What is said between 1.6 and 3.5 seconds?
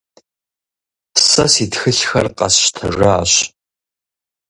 тхылъхэр къэсщтэжащ.